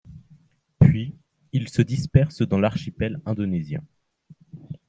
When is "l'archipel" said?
2.57-3.21